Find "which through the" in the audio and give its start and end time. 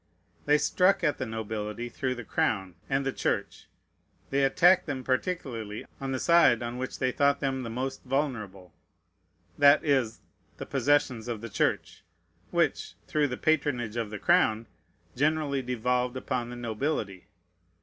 12.49-13.37